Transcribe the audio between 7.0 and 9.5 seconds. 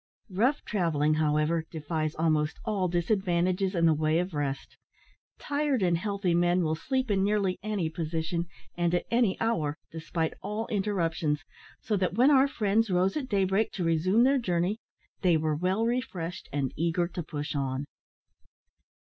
in nearly any position, and at any